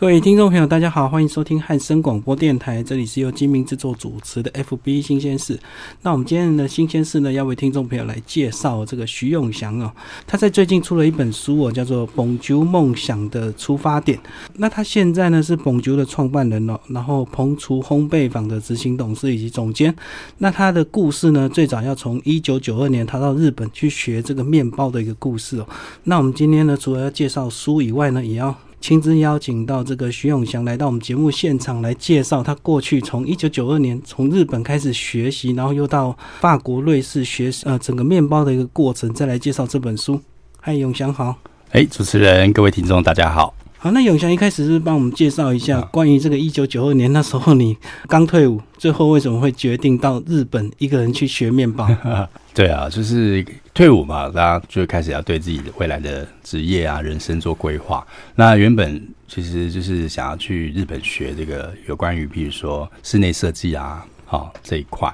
[0.00, 5.58] 各位听众朋友，大家好，欢迎收听汉声广播电台，这里是由金明制作主持的 FB 新鲜事。
[6.02, 9.90] 那我们今天的新鲜事呢，要为听众朋友来介绍这个徐永祥哦，
[10.24, 14.16] 他在最近出了一本书哦，叫做《蹦球梦想的出发点》。
[14.54, 19.92] 那他现在呢是蹦球的创办人哦，然后彭厨烘焙坊的执行董事以及总监。
[20.36, 25.66] 那他的故事呢，最早要从一九九二年他到日本去学这个面包的一个故事哦。
[26.04, 40.20] 那我们今天呢，除了要介绍书以外呢，也要亲自邀请到这个徐永祥来到我们节目现场来介绍他过去从一九九二年从日本开始学习，然后又到法国、瑞士学呃整个面包的一个过程，再来介绍这本书。
[40.60, 41.36] 嗨，永祥好。
[41.72, 43.52] 哎，主持人、各位听众，大家好。
[43.80, 47.76] 好，那永祥一开始是帮我们介绍一下关于这个一九九二年那时候你
[48.08, 51.88] 刚退伍，最后为什么会决定到日本一个人去学面包？
[52.54, 53.44] 对啊，就是
[53.78, 58.04] 退伍嘛，大家就开始要对自己的未来的职业啊、人生做规划。
[58.34, 65.08] 那原本其实就是想要去日本学这个有关于，比如说室内设计啊，好这一块。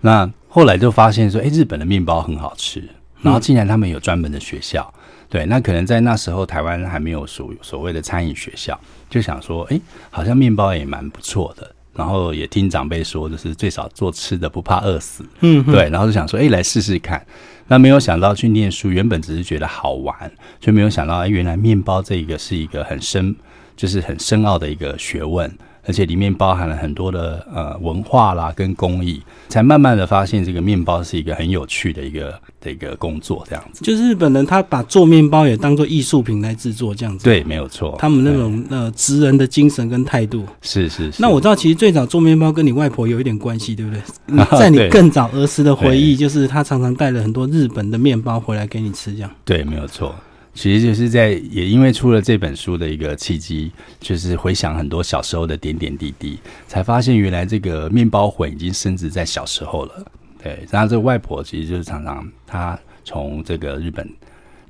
[0.00, 2.88] 那后来就发现说，哎，日本的面包很好吃，
[3.20, 4.94] 然后竟然他们有专门的学校。
[5.28, 8.78] 对，那可能在那时候台湾还没有所所谓的餐饮学校，
[9.10, 11.74] 就想说，哎，好像面包也蛮不错的。
[11.94, 15.24] 然后也听长辈说，就是最少做吃的不怕饿死。
[15.40, 15.88] 嗯，对。
[15.90, 17.24] 然后就想说，哎，来试试看。
[17.66, 23.34] 那没有想到去念书，原本只是觉得好玩，却没有想到，哎，原来面包这个是一个很深，
[23.76, 25.50] 就是很深奥的一个学问。
[25.86, 33.84] 而且里面包含了很多的呃文化啦跟工艺，才慢慢的发现这个面包是一个很有趣的一个的一个工作，这样子。
[33.84, 37.24] 就是日本人他把做面包也当做艺术品来制作，这样子。
[37.24, 37.94] 对，没有错。
[37.98, 40.46] 他们那种呃职人的精神跟态度。
[40.62, 41.20] 是是是。
[41.20, 44.44] 那我知道，其实最早做面包跟你外婆有一点关系，对不对？
[44.58, 49.30] 在你更早儿时的回忆，就是他常常带了很多日本的面包回来给你吃，这样。
[49.44, 50.14] 对，没有错。
[50.54, 56.38] 其实就是在也因为出了这本书的一个契机，就是回想很多小时候的点点滴滴，
[56.68, 60.06] 才发现原来这个面包魂已经升值在小时候了。
[60.42, 64.08] 对，然后这个外婆其实就是常常她从这个日本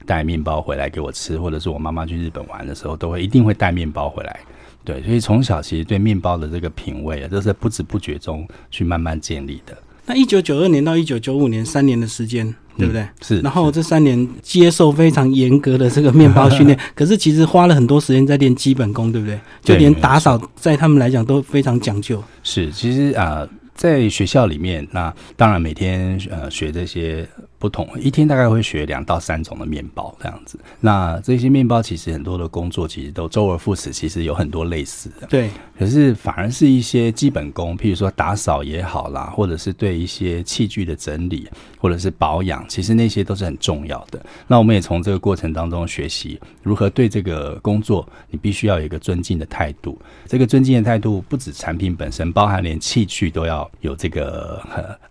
[0.06, 4.40] 带面包回来给我吃，或者是我妈妈去日本玩的时候，都会一定会带面包回来。
[4.84, 9.76] 对，所以从小其实对面包的这个品味啊，都是不知不觉中去慢慢建立的。
[10.06, 13.06] 那一九九二年到一九九五年三年的时间，对不对？
[13.22, 13.40] 是。
[13.40, 19.38] 然后这三年接受非常严格的这个面包训练， 可是其实花了很多时间在练基本功，对不对？
[19.62, 22.22] 就连打扫，在他们来讲都非常讲究。
[22.42, 27.26] 是，其实啊，在学校里面，那当然每天呃学这些。
[27.64, 35.26] 不同一天大概会学两到三种的面包这样子，那这些面包其实很多的工作其实都周而复始，其实有很多类似的。
[35.28, 35.48] 对，
[35.78, 41.48] 可是反而是一些基本功，譬如说打扫也好啦，或者是对一些器具的整理，
[41.78, 44.22] 或者是保养，其实那些都是很重要的。
[44.46, 49.98] 那我们也从这个过程当中学习如何对这个工作，你必须要有一个尊敬的态度。
[50.26, 54.62] 这个尊敬的态度不止产品本身，包含连器具都要有这个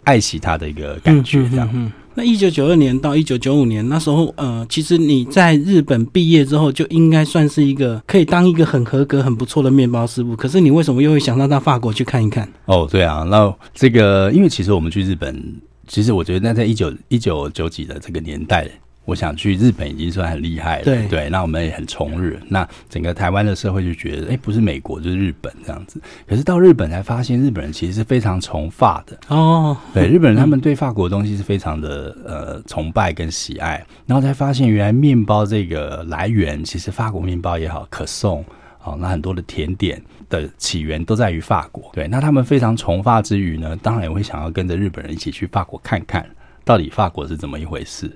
[0.04, 1.92] 爱惜它的一个感觉，这样。
[2.16, 10.36] 那一九九二年到一九九五年那时候，呃，其实你在日本毕业之后就应该算是一个可以当一个很合格、很不错的面包师傅。
[10.36, 12.48] 可是你为什么又会想到到法国去看一看？
[12.66, 15.44] 哦，对啊，那这个因为其实我们去日本，
[15.88, 18.70] 其实我觉得那在一九一九九几的这个年代。
[19.06, 22.42] 我想去日本已经算很厉害了，对对，那我们也很崇日。
[22.48, 26.02] 那整个台湾的社会就觉得，哎，不是美国就是日本这样子。
[26.26, 29.76] 可是到日本才发现，日本人其实是非常崇法的哦。
[29.94, 33.86] 对，日本人他们对法国东西是非常的呃崇拜跟喜爱。
[34.06, 38.44] 然后才发现，原来面包这个来源，其实法国面包也好，可颂
[38.84, 41.92] 哦，那很多的甜点的起源都在于法国。
[41.94, 46.26] 对，那他们非常崇法之余呢，当然也会想要跟着日本人一起去法国看看
[46.64, 48.10] 到底法国是怎么一回事。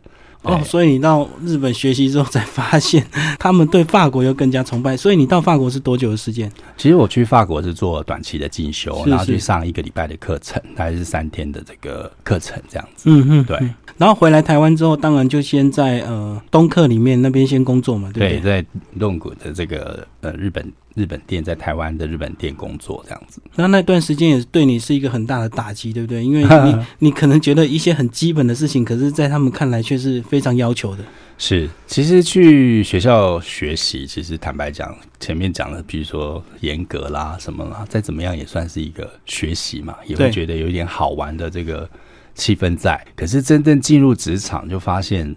[0.47, 3.05] 哦，所以你到日本学习之后，才发现
[3.39, 4.95] 他们对法国又更加崇拜。
[4.95, 6.51] 所以你到法国是多久的时间？
[6.77, 13.09] 其实我去法国是做短期的进修，然后去上一个礼拜的课程，大概是三天的这个课程这样子。
[13.09, 13.57] 嗯嗯，对。
[13.97, 18.61] 然后回来台湾之后，当然就先在呃东客里面那边先工作嘛，对不对？
[18.61, 20.71] 在弄谷的这个呃日本。
[20.97, 26.23] 日本店在台湾的日本店工作这样子，那那段时间也对你是一个很大的打击，对不对？
[26.23, 31.03] 因为你 你可能觉得一些很基本的事情，可是在他们看来却是非常要求的。
[31.37, 41.87] 是，其实去学校学习，其实坦白讲，前面讲的，比如说严格啦什么啦，再怎么样也算是一个学习嘛，也会觉得有一点好玩的这个
[42.33, 42.99] 气氛在。
[43.15, 45.35] 可是真正进入职场，就发现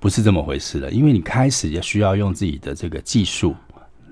[0.00, 3.54] 不是这么回事了，因为你开始也需要用自己的这个技术。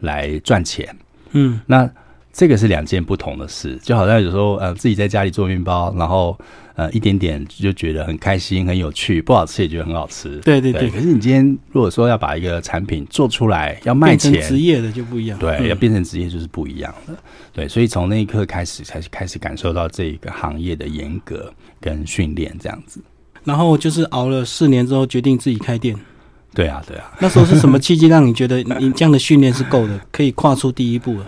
[0.01, 0.89] 来赚钱，
[1.33, 1.91] 嗯，那
[2.33, 6.39] 这个是两件不同的事，就好像有时候呃自己在家里做面包，然后
[6.77, 10.39] 呃一点点就觉得很开心、很有趣，不好吃也觉得很好吃。
[10.39, 10.89] 对对对。
[10.89, 15.37] 可是你今天如果说要把一个产品做出来，要卖钱，职业的就不一样。
[15.41, 17.15] 对，要变成职业就是不一样的。
[17.53, 23.03] 对，所以从那一刻开始，才开始感受到这个行业的严格跟训练这样子。
[23.43, 25.99] 然后就是熬了四年之后，决定自己开店。
[26.55, 27.13] 对啊，对啊。
[27.21, 31.27] 那时候是什么契机让你觉得 你这样的训练是够的，可以跨出第一步了？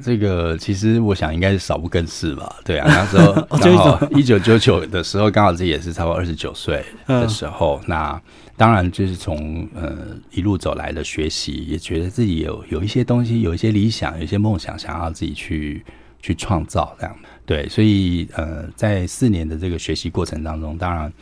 [0.00, 8.20] 这个其实我想应该是少不更事吧，对啊， 那时候刚好一九九九的时候，刚好自己也是差不多二十九岁的时候，那
[8.56, 9.96] 当然就是从呃
[10.30, 15.84] 一路走来的学习，也觉得自己有有一些东西，有一些理想，有一些梦想，想要自己去
[16.22, 17.16] 去创造这样。
[17.44, 21.12] 对，所以呃在四年的这个学习过程当中，当然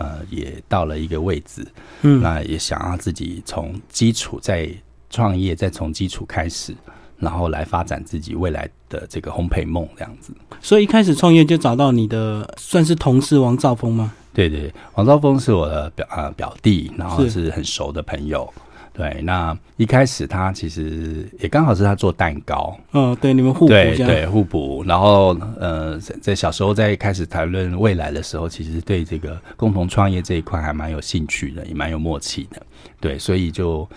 [0.00, 1.64] 呃也到了一个位置，
[2.02, 4.68] 嗯，那也想要自己从基础再
[5.08, 6.74] 创业，再从基础开始。
[7.20, 10.32] 然后来发展自己未来的这个烘焙梦，这样子。
[10.62, 14.10] 所以一开始创业就找到你的算是同事王兆峰吗？
[14.32, 18.50] 对对，王兆峰是我的表啊表弟，然后是很熟的朋友。
[18.92, 22.76] 对，那一开始他其实也刚好是他做蛋糕。
[22.92, 24.84] 嗯，对，你们互补对对互补。
[24.86, 32.60] 然后呃，在小时候在开始谈论未来的时候，其实对这个共同创业这一块还蛮有兴趣的，也蛮有默契的。
[33.00, 33.88] 对，所以就。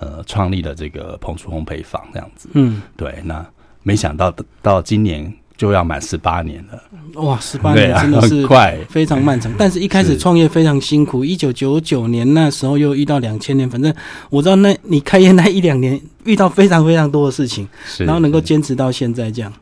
[0.00, 3.44] 呃，创立了这个彭厨烘焙坊这样子，嗯，对，那
[3.82, 9.52] 没想到到今年就要满十八年了，哇，十八年真的是快，非常漫长。
[9.58, 13.92] 但是一开始创业非常辛苦，一九九九年那时候又遇到两千年，反正
[14.30, 17.68] 我知道那你开业那一两年遇到非常非常多的事情，
[17.98, 19.52] 然后能够坚持到现在这样。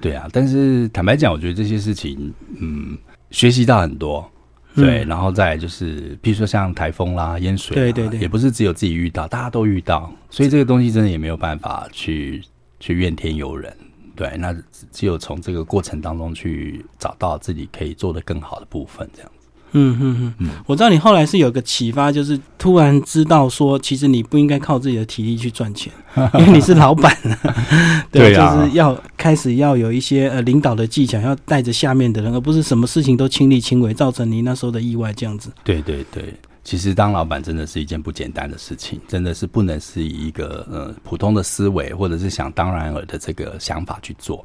[0.00, 2.98] 对啊，但是坦白讲，我觉得这些事情，嗯，
[3.30, 4.30] 学习到很多。
[4.76, 12.44] 对，然后再就是，比如说像台风啦、淹水，对对对，也不是只有自己遇到，大家都遇到，所以这个东西真的也没有办法去
[12.78, 13.74] 去怨天尤人。
[14.18, 14.52] 对，那
[14.90, 19.46] 只有从这个过程当中去找到自己可以做的更好的部分，这样子。
[19.72, 25.92] 嗯嗯嗯，我知道你后来是有个启发，就是突然知道说，其实你不应该靠自己的体力去赚钱，
[26.40, 27.16] 因为你是老板
[28.10, 35.50] 对，就是要开始要有一些呃领导的技巧，要带着下面的人，而不是什么事情都亲力亲为，造成你那时候的意外这样子。
[35.62, 36.34] 对对对，
[36.68, 44.44] 其实当老板真的是一件不简单的事情，真的是不能是以一个呃普通的思维或者是想当然尔的这个想法去做，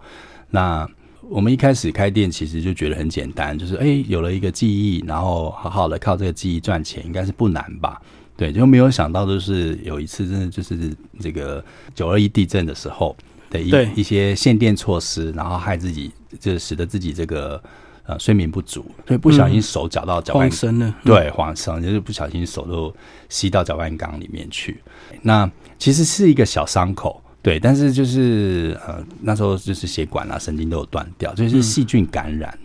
[0.49, 0.89] 那。
[1.29, 8.01] 我们一开始开店，其实就觉得很简单，就是哎，有了一个记忆，然后好好的靠这个记忆赚钱，应该是不难吧？
[8.35, 11.63] 对，就没有想到，就是有一次真的就是这个
[11.95, 13.15] 九二一地震的时候
[13.49, 13.71] 的一
[14.01, 16.11] 一些限电措施，然后害自己，
[16.41, 17.63] 就使得自己这个
[18.05, 22.93] 呃睡眠不足，所以不小心手搅到搅拌，生了，对，晃生，就是不小心手都
[23.29, 24.81] 吸到搅拌缸里面去。
[25.21, 27.21] 那其实是一个小伤口。
[27.41, 32.57] 对，但是就是呃，那时候就是血管啊、神经都有断掉，就是细菌感染。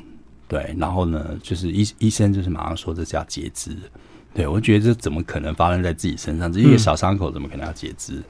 [0.46, 3.76] 对，然后呢，就是医医生就是马上说这是要截肢。
[4.32, 6.52] 对我觉得这怎么可能发生在自己身上？
[6.52, 8.23] 这一个小伤口怎么可能要截肢？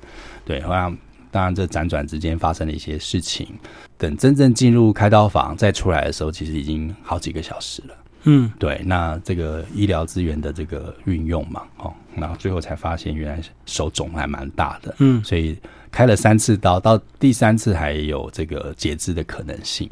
[0.46, 0.90] 对，后来
[1.30, 3.48] 当然这辗转之间发生了一些事情。
[3.96, 7.94] 等真正进入开刀房再出来的时候，其实已经好几个小时了。
[8.24, 14.94] 嗯，对，那这个医疗资源的这个运用嘛，哦，然后最后才发现原来手肿还蛮大的。
[14.98, 15.56] 嗯，所以。
[15.90, 19.88] 开了三次刀，到第三次还有这个截肢的可能性。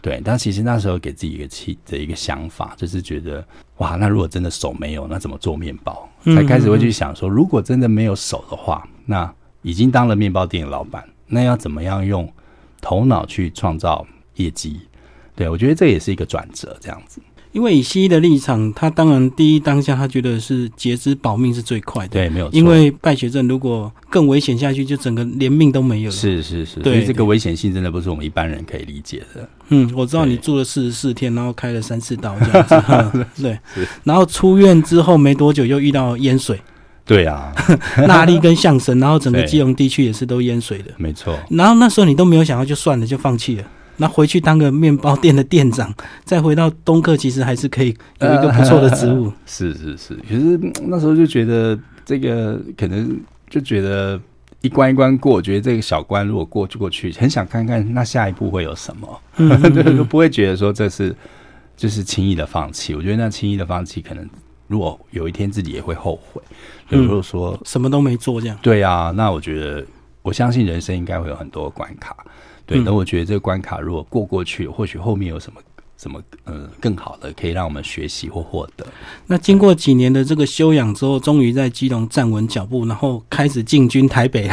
[0.00, 3.42] 对，但其实那时候给自己一个气的一个想法，就是觉得
[3.76, 6.08] 哇，那如果真的手没有，那怎么做面包？
[6.24, 12.30] 才开始会去想说，如果真的没有手的话，那已经当了面包店的老板，那要怎么样用
[12.80, 14.80] 头脑去创造业绩？
[15.34, 17.20] 对我觉得这也是一个转折，这样子。
[17.52, 22.48] 因为以西医的立场，他当然第一当下他觉得是截肢保命是最快的，对，没有。
[22.50, 26.14] 因为败血症如果更危险下去，就整个连命都没有了。
[26.14, 29.48] 是是是，对这个危险性真的不是我们一般人可以理解的。
[29.70, 33.58] 嗯，我知道你住了四十四天，然后开了三次刀这样子， 对。
[34.04, 36.60] 然后出院之后没多久又遇到淹水，
[37.08, 37.50] 对啊，
[38.06, 41.36] 纳力跟象神，然后整个基隆地区也是都淹水的，没错。
[41.50, 43.64] 然后那时候你都没有想到，就算了，就放弃了。
[43.96, 49.32] 那回去当个面包店的店长， 再回到东客，其实还是可以有一个不错的职务。
[49.46, 54.20] 是 是是，可是那时候就觉得这个可能就觉得
[54.60, 59.20] 一关一关过，觉得这个小关如果过就过去，很想看看那下一步会有什么，
[59.96, 61.16] 就不会觉得说这是
[61.76, 62.94] 就是轻易的放弃。
[62.94, 64.28] 我觉得那轻易的放弃，可能
[64.68, 66.40] 如果有一天自己也会后悔。
[66.88, 69.84] 比如果说什么都没做这样，对啊，那我觉得
[70.22, 72.16] 我相信人生应该会有很多关卡。
[72.64, 75.60] 对，那我觉得这个关卡如果过过去，或许后面有什么
[75.96, 78.86] 什么呃更好的可以让我们学习或获得。
[79.26, 84.50] 那经过几年的这个修养之后，终于在基隆站稳脚步，然后开始进军台北。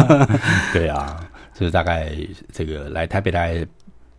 [0.72, 1.18] 对啊，
[1.54, 2.14] 就是大概
[2.52, 3.66] 这个来台北大概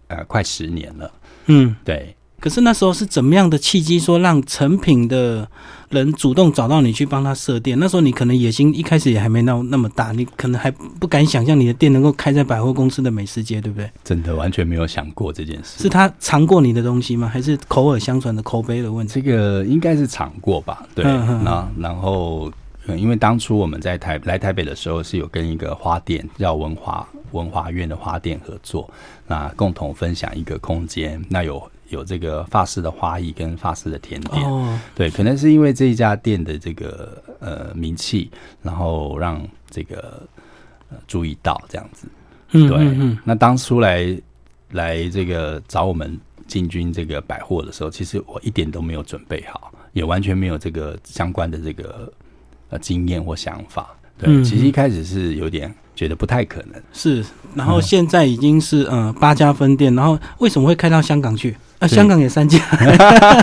[0.10, 1.12] 呃快十年了，
[1.46, 2.16] 嗯，对。
[2.40, 5.50] 可是那时候是怎么样的契机，说让成品的
[5.90, 7.78] 人主动找到你去帮他设店？
[7.80, 13.90] 那时候你可能野心一开始也还没那那么大，你可能还不敢想象你的店能够开在百货公司的美食街，对不对？
[14.04, 15.82] 真的完全没有想过这件事。
[15.82, 17.28] 是他尝过你的东西吗？
[17.28, 19.14] 还是口耳相传的口碑的问题？
[19.16, 20.86] 这个应该是尝过吧。
[20.94, 22.52] 对，那然后
[22.90, 28.88] 因为当初我们在台来台北的时候，是有跟一个花店叫文华文华苑的花店合作，
[29.26, 31.60] 那共同分享一个空间，那有。
[31.90, 38.30] 有这个法式的花艺跟法式的甜点，对，可能是因为这一家店的这个呃名气，
[38.62, 40.22] 然后让这个
[41.08, 42.08] 注意到这样子。
[42.52, 44.20] 对，那当初来
[44.72, 52.12] 来这个找我们进军这个百货的时候，其实我一点都没有准备好，也完全没有这个相关的这个
[52.70, 53.96] 呃经验或想法。
[54.18, 55.74] 对，其实一开始是有点。
[55.98, 57.26] 觉得不太可能是，
[57.56, 61.58] 然后现在已经是呃八家分店，然后为什么会开到香港去？
[61.80, 62.60] 啊，香港也三家。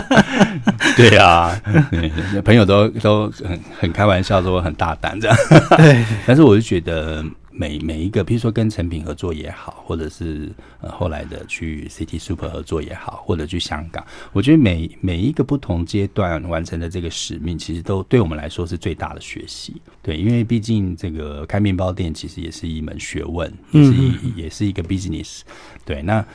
[0.97, 1.59] 对啊，
[2.43, 5.37] 朋友都都很很开玩笑说很大胆这样。
[5.77, 7.23] 对，但是我就觉得。
[7.57, 10.51] 每每一个，比如说跟成品合作也好，或者是
[10.81, 19.81] 呃后来的去 City Super 合作也好，或者去香港，我觉得每每一个不同阶段完成的这个使命，其实都对我们来说是最大的学习。
[20.01, 23.93] 对，因为毕竟这个开面包店其实也是一门学问，也是
[24.35, 25.39] 也是一个 business。
[25.85, 26.25] 对，那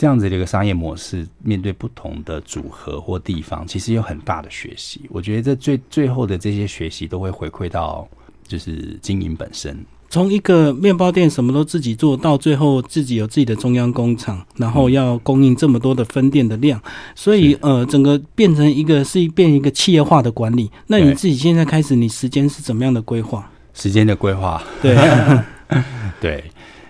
[0.00, 5.02] 这样子的一个商业模式，面对不同的组合或地方，其实有很大的学习。
[5.10, 8.08] 我觉得这最最后的这些学习，都会回馈到
[8.48, 9.76] 就是经营本身。
[10.08, 16.80] 从一个面包店什么都自己做到最后自己有自己的中央工厂，然后要供应这么多的分店的量，
[17.14, 20.70] 所以呃，整个变成一个是变一个企业化的管理。
[20.86, 23.50] 那你自己现在开始，你时间是怎么样的规划？
[23.74, 24.96] 时间的规划，对
[26.18, 26.42] 对，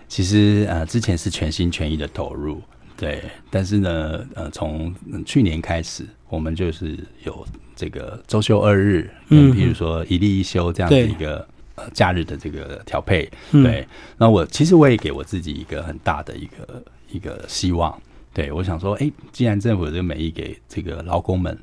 [0.06, 2.62] 其实呃，之前是全心全意的投入，
[3.00, 11.38] 对，但是呢，呃，从去年开始，我们就是有这个周休二日，嗯，比如说一例一休这样的一个
[11.76, 11.90] 呃。
[11.94, 13.88] 假日的这个调配，对，
[14.18, 17.98] 那我其实我也给我自己一个很大的一个一个希望，
[18.34, 18.52] 对。
[18.52, 21.58] 我想说，哎，既然政府这个美意给这个劳工们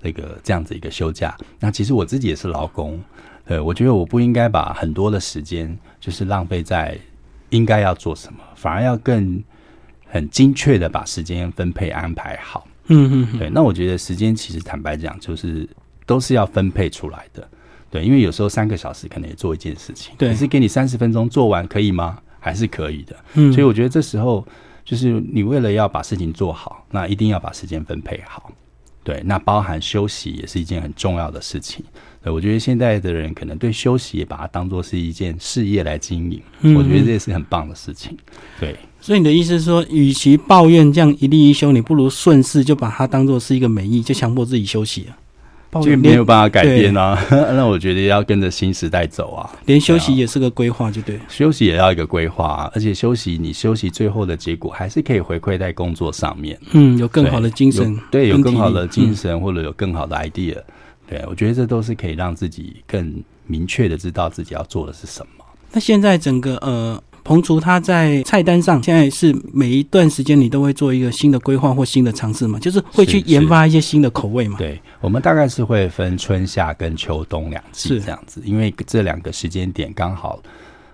[0.00, 3.02] 这个这样子一个休假，那其实我自己也是劳工，
[3.44, 3.58] 对。
[3.58, 6.96] 我觉得我不应该把很多的时间就是浪费在
[7.50, 9.42] 应该要做什么，反而要更
[10.08, 12.66] 很精确的把时间分配安排好。
[12.88, 15.68] 嗯嗯，对，那我觉得时间其实坦白讲，就是
[16.06, 17.46] 都是要分配出来的。
[17.90, 22.18] 对，因为有时候三个小时可能也做一件事情，对，可是给你三十分钟做完可以吗？
[22.38, 23.16] 还是可以的。
[23.34, 24.46] 嗯，所以我觉得这时候
[24.84, 28.52] 就是你为了要把事情做好，那一定要把时间分配好。
[29.06, 31.84] 对，那包含休息也是一件很重要的事情。
[32.24, 36.42] 对，我觉得现在的人可能对休息也把它当做是一件事业来经营，
[36.76, 38.18] 我觉得这也是很棒的事情。
[38.58, 45.06] 对，所以你的意思是说，与其抱怨这样一立一休，你不如顺势就把它当做是一个美意，就强迫自己休息
[45.78, 45.84] 了。
[45.84, 47.18] 就没有办法改变啊！
[47.30, 49.50] 那我觉得要跟着新时代走啊。
[49.66, 51.18] 连休息也是个规划，就对。
[51.28, 56.58] 休息也要一个规划，啊而且休息你休息最后的结果还是可以回馈在工作上面。
[56.72, 60.56] 嗯，有更好的精神，对，有更好的精神，或者有更好的 idea。
[61.08, 65.44] 对，我觉得这都是可以让自己更明确的知道自己要做的是什么。
[65.72, 67.02] 那现在整个呃。
[67.26, 72.56] 彭厨他在菜单上现在是每一段时间你都会做一个新的规划或新的尝试嘛？
[72.60, 74.56] 就是会去研发一些新的口味嘛？
[74.56, 80.40] 对，我们大概是会分春夏跟秋冬两季这样子，因为这两个时间点刚好，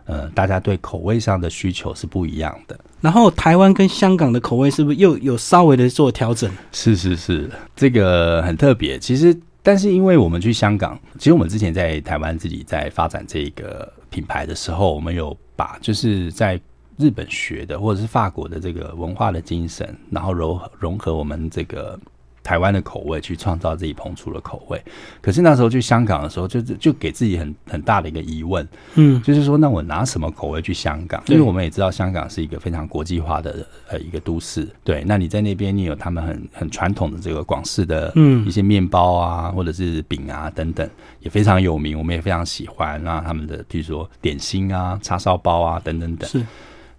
[0.07, 2.81] 呃，大家对口味上的需求是不一样的。
[3.03, 6.51] 然后台湾跟香港的口味是不是又有稍微的做调整？
[6.73, 8.99] 是是是，这个很特别。
[8.99, 15.37] 其实，但是因为我们去香港，其实我们之前在台湾自己在发展这个品牌的时候，我们有。
[15.55, 16.59] 把就是在
[16.97, 21.97] 日本学的，或者是法国的这个文化的精神，然后融融合我们这个。
[22.43, 24.83] 台湾的口味去创造自己烹出的口味，
[25.21, 31.23] 可是那时候去香港的时候，就就给自己很很大的一个疑问，嗯，就是说，那我拿什么口味去香港？
[31.29, 35.05] 因为我们也知道香港是一个非常国际化的呃一个都市，对。
[35.07, 40.89] 那你在那边，你有他们很很传统的这个广式的嗯一些面包啊，或者是饼啊等等，
[41.21, 43.23] 也非常有名，我们也非常喜欢啊。
[43.25, 46.45] 他们的比如说点心啊、叉烧包啊等等等，是。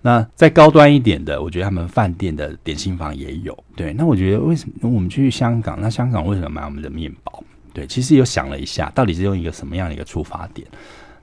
[0.06, 3.58] 那再高端一点的，我觉得他们饭店的点心房也有。
[3.74, 5.80] 对，那我觉得为什么我们去香港？
[5.80, 7.42] 那香港为什么买我们的面包？
[7.74, 10.68] 对，其实有想了一下，到底是用一个什么样的一个出发点？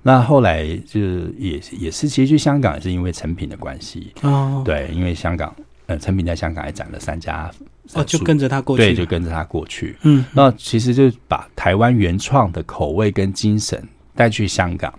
[0.03, 4.63] 那后来就是也也是，其实去香港也是因为成品的关系哦。
[4.65, 7.51] 对，因为香港呃，成品在香港还展了三家
[7.93, 9.95] 哦，就跟着他过去，对，就跟着他过去。
[10.05, 14.91] 嗯，那其实就把台湾原创的口味跟精神带去香港，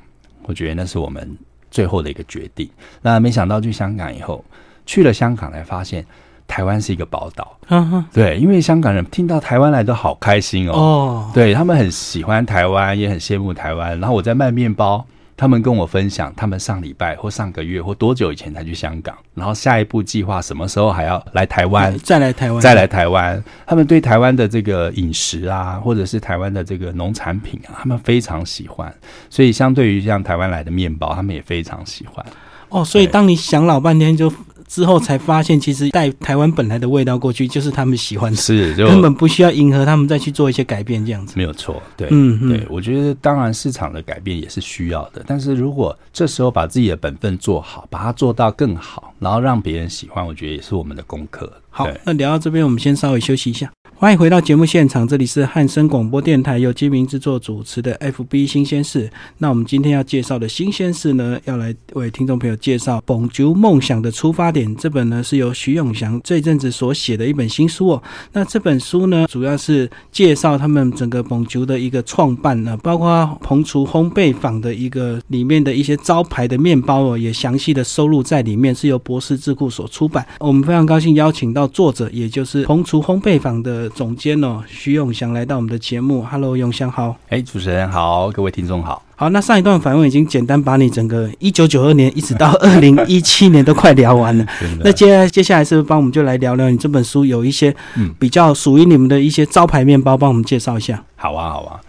[0.43, 1.35] 我觉得那是我们。
[1.71, 2.69] 最后的一个决定。
[3.01, 4.45] 那没想到去香港以后，
[4.85, 6.05] 去了香港才发现
[6.47, 7.57] 台湾是一个宝岛。
[7.69, 13.97] 嗯哼，对，因为香港人听到台湾来都好开心哦，哦，对他们很喜欢台湾，也很羡慕台湾。
[13.99, 15.05] 然后我在卖面包，
[15.41, 21.98] 他们跟我分享，他们上礼拜或上个月或多久以前才去香港，然后下一步计划什么时候还要来台湾。
[21.98, 28.93] 再来台湾，再来台湾，他们对台湾的这个饮食啊，或者是台湾的这个农产品啊，他们非常喜欢。
[29.31, 32.24] 所以，相对于像台湾来的面包，他们也非常喜欢。
[32.69, 34.31] 哦，所以当你想老半天就
[34.71, 41.33] 之后才发现，其实带台湾本来的味道过去，就是他们喜欢的，是，根本不需要迎合他们再去做一些改变，这样子。
[41.35, 41.83] 没有错。
[41.97, 51.51] 对，嗯嗯对，我觉得当然市场的改变也是需要的，但是如果这时候把自己的本分做好，把它做到更好，然后让别人喜欢，我觉得也是我们的功课。
[51.69, 53.69] 好，那聊到这边，我们先稍微休息一下。
[54.01, 59.08] 欢迎回到节目现场，这里是汉声广播电台由金明制作主持的 FB 新鲜事。
[59.38, 68.01] 那我们今天要介绍的新鲜事呢，要来为听众朋友介绍《蹦竹梦想的出发点》这本呢，是由徐永祥这阵子所写的一本新书哦。
[68.34, 80.25] 那这本书呢，主要是介绍他们整个蹦竹的一个创办呢，包括彭厨烘焙坊的一个里面的一些招牌的面包哦，也详细的收录在里面，是由博士智库所出版。
[80.39, 86.24] 我们非常高兴邀请到作者，也就是彭厨烘焙坊的总监哦，徐永祥来到我们的节目。
[86.24, 87.15] Hello，永祥好。
[87.29, 89.03] 哎，主持人好，各位听众好。
[89.15, 94.45] 好，那上一段访问已经简单把你整个一九九二年一直到二零一七年都快聊完了。
[94.83, 101.03] 那接接下来是不是帮我们就来聊聊你这本书有一些嗯比较属于你们的一些招牌面包，帮我们介绍一下。
[101.15, 101.79] 好啊，好啊。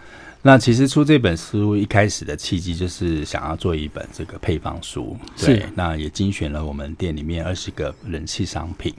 [0.44, 8.92] 那其实出这本书一开始的契机就是想要做一本这个配方书，对是，那也精选了我们店里面二十个人气商品，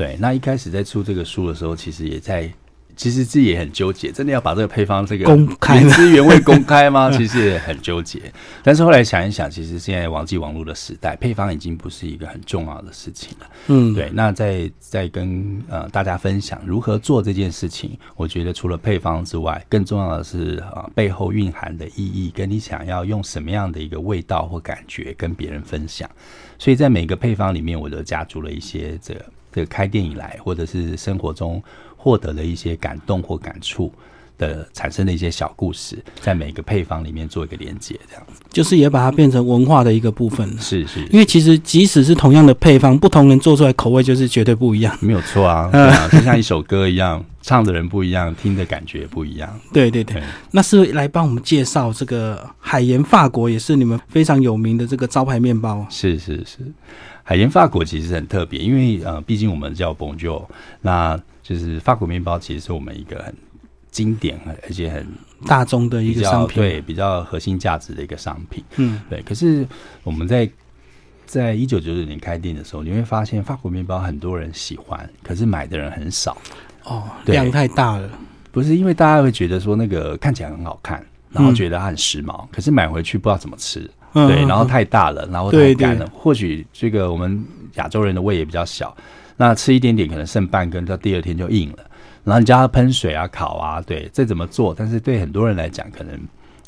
[0.00, 0.16] 对。
[0.18, 2.50] 那一开始在出这个书的时候，其实也在，
[2.96, 7.10] 其实自己也很纠结，真的要把这个配方这个公开吗原汁原味公开吗？
[7.16, 8.20] 其实也很纠结。
[8.62, 13.46] 但是后来想一想，其实现在网际网络的时代，配方已经不是一个很重要的事情了。
[13.68, 26.08] 嗯，对，那在在跟呃大家分享如何做这件事情，我觉得除了配方之外，更重要的是啊、呃背后蕴含的意义，跟你想要用什么样的一个味道或感觉跟别人分享。
[26.58, 31.62] 所以在每个配方里面，我都加注了一些这个这个开店以来或者是生活中
[31.96, 33.92] 获得的一些感动或感触。
[34.38, 40.62] 的产生的一些小故事，在每个配方里面做一个连接，这样子就是也把它变成文化的一个部分了。
[40.62, 44.96] 是是因为其实即使是同样的配方，不同人做出来口味就是绝对不一样。
[45.02, 49.60] 没有错啊，对啊，就像一首歌一样，唱的人不一样，听的感觉不一样。
[49.74, 55.86] 对对对，对，那是来帮我们介绍这个海盐法国，也是你们非常有名的这个招牌面包。
[55.90, 56.60] 是是是，
[57.30, 60.44] 海盐法国其实很特别，因为呃，毕竟我们叫 Bonjour，
[60.80, 63.32] 那就是法国面包，其实是我们一个很
[63.88, 65.06] 经典而且很
[65.46, 68.64] 大众的一个商品，对比较核心价值的一个商品。
[68.78, 69.64] 嗯，对，可是
[70.02, 70.50] 我们在
[71.24, 76.36] 在一九九九年开店的时候，你会发现法国面包很多人喜欢，可是买的人很少。
[76.82, 78.10] 哦，量太大了，
[78.50, 83.88] 不是因为大家会觉得说那个看起来很好看，然后觉得它很时髦，可是买回去不知道怎么吃。
[84.12, 86.08] 嗯对，然后嗯太大了，然后太对对干了。
[86.12, 87.44] 或许这个我们
[87.74, 88.96] 亚洲人的胃也比较小，
[89.36, 91.78] 那吃一点点可能剩半根，到第二天就硬了。
[92.22, 94.74] 然后你叫它喷水啊、烤啊，对，再怎么做？
[94.76, 96.18] 但是对很多人来讲，可能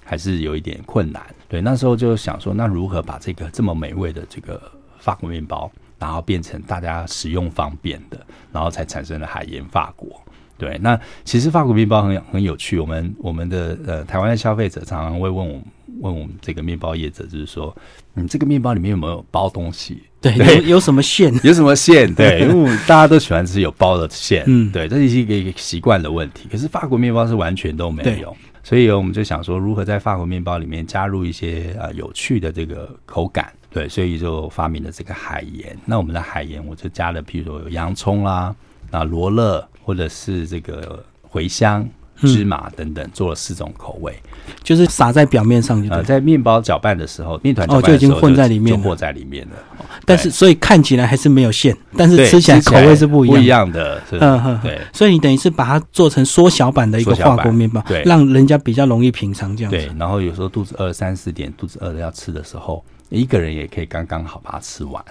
[0.02, 1.22] 还是有一点困难。
[1.48, 4.60] 对，那时候就想说，那如何把这个这么美味的这个
[4.98, 8.18] 法国面包，然后变成大家使用方便的，
[8.50, 10.08] 然后才产生了海盐法国。
[10.56, 12.78] 对，那其实法国面包很很有趣。
[12.78, 15.64] 我们我们的呃台湾的消费者常常会问我们
[16.00, 17.74] 问我们这个面包业者，就是说，
[18.14, 20.02] 你这个面包里面有没有包东西？
[20.20, 21.32] 对，对有有什么馅？
[21.42, 22.12] 有什么馅？
[22.14, 26.48] 对， 因为大家都喜欢吃有包的馅，嗯对，这是一个一个习惯的问题。
[26.50, 35.76] 可是法国面包是完全都没有，所以我们就想说，如何在法国面包里面加入一些呃有趣的这个口感，对，所以就发明了这个海盐。
[35.84, 38.54] 那我们的海盐，我就加了，譬如说有洋葱啦，
[38.90, 41.88] 啊罗勒，或者是这个茴香。
[42.22, 44.14] 芝麻等等，做了四种口味。
[44.62, 49.56] 就是撒在表面上就呃，在面包搅拌的时候，面团哦就已经混在里面了就和在里面了。
[50.04, 53.38] 但是所以看起来还是没有馅，但是，吃起来口味是不一样的。
[53.38, 54.02] 不一样的。
[54.10, 54.80] 是嗯哼，对。
[54.92, 59.76] 所以你等于是把它做成缩小版的一个缩小版法国面包，对让人家比较容易品尝这样子。
[59.76, 65.04] 对，然后有时候肚子饿三四点，肚子饿的要吃的时候，一个人也可以刚刚好把它吃完。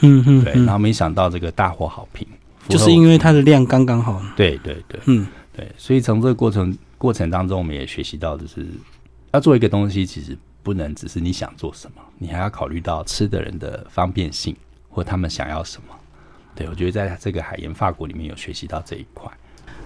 [0.00, 2.26] 嗯嗯，对，嗯然后没想到这个大获好评，
[2.68, 4.20] 就是因为它的量刚刚好。
[4.36, 8.66] 对对对嗯，对，所以从这个过程过程当中，我们也学习到，就是
[9.32, 14.54] 要做一个东西，其实不能只是你想做什么，你还要考虑到吃的人的方便性
[14.90, 15.94] 或他们想要什么。
[16.54, 19.30] 对，我觉得在这个海盐法国里面有学习到这一块。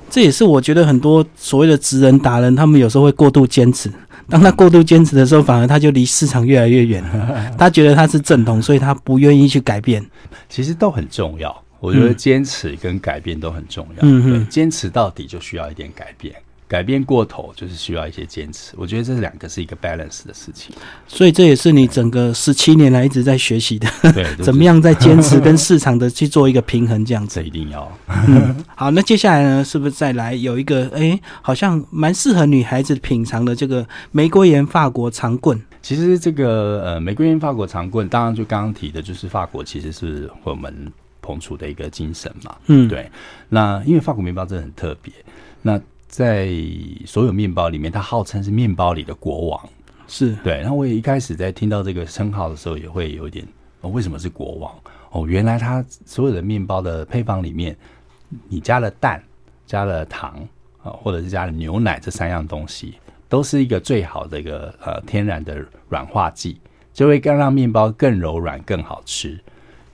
[0.08, 3.88] 这也是我觉得很多所谓的职人达人，他们有时候会过度坚持。
[4.28, 7.50] 当他过度坚持的时候，反而他就离市场越来越远了。
[7.56, 10.04] 他觉得他是正统，所以他不愿意去改变。
[10.48, 13.98] 其实都很重要，我觉得坚持跟改变都很重要。
[14.02, 16.34] 嗯坚持到底就需要一点改变，
[16.68, 18.74] 改变过头就是需要一些坚持。
[18.76, 20.74] 我觉得这两个是一个 balance 的事情。
[21.08, 24.62] 所以这也是你整个十七年来一直在学习的，对， 就是怎么？
[24.62, 27.46] 样在坚持跟市场的去做一个平衡，这样子 这。
[27.46, 27.90] 一定要。
[28.76, 35.60] 好，那接下来呢，是不是再来有一个哎，好像蛮适合女孩子品尝的这个玫瑰盐法国长棍？
[35.82, 40.92] 其实这个呃，玫瑰园法国长棍，当然就刚刚提的，就是法国其实是我们
[41.30, 42.56] 彭楚的一个精神嘛。
[42.66, 43.08] 嗯，，对，
[43.48, 45.12] 那因为法国面包真的很特别，
[45.62, 46.48] 那在
[47.06, 49.68] 所有面包里面，它号称是面包里的国王。
[50.08, 53.46] 是，对，然后我也一开始在听到这个称号的时候，也会有一点
[53.80, 54.74] 哦，为什么是国王？
[55.12, 57.76] 哦，原来它所有的面包的配方里面，
[58.48, 59.22] 你加了蛋、
[59.66, 60.46] 加了糖
[60.82, 62.94] 啊、或者是加了牛奶这三样东西，
[63.28, 66.60] 都是一个最好的一个呃天然的软化剂，
[66.92, 69.38] 就会更让面包更柔软、更好吃。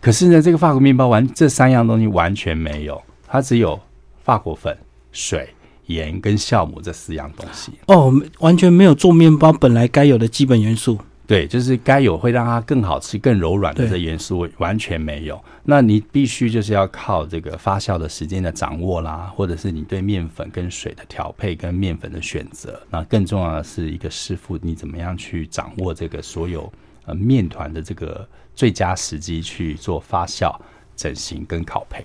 [0.06, 3.76] 可是呢，这个法国面包完这三样东西完全没有，它只有
[4.22, 4.78] 法国粉、
[5.10, 5.48] 水、
[5.86, 7.72] 盐跟酵母这四样东西。
[7.86, 10.96] 哦，完全没有做面包本来该有的基本元素。
[11.26, 15.42] 对，就是该有会让它更好吃、更柔软的这元素完全没有。
[15.64, 22.80] 那你必须就是要靠这个发酵的时间的掌握啦，或者是你对面粉跟水的调配跟面粉的选择。
[22.88, 26.72] 那更重要的是一个师傅，你怎么样去掌握这个所有
[27.06, 28.24] 呃面团的这个
[28.56, 30.52] 最佳时机去做发酵、
[30.96, 32.00] 整形跟烤焙。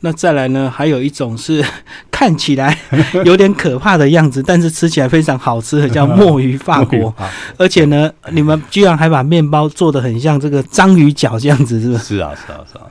[0.00, 1.64] 那再来呢，还有一种是
[2.08, 2.78] 看起来
[3.24, 7.08] 有点可怕的样子，但是吃起来非常好吃的，叫墨鱼法国。
[7.18, 12.04] 啊，而且呢，你们居然还把面包做的很像这个章鱼脚这样子，是不是？
[12.04, 12.86] 是啊，是啊，是啊。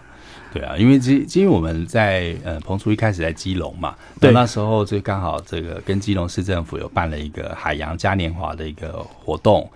[0.54, 9.70] 对啊，因为其因为我们在呃彭厨一开始在基隆嘛，对那那时候就刚好这个跟基隆市政府有办了一个海洋嘉年华的一个活动。